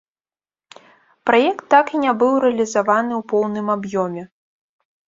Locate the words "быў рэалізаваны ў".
2.25-3.23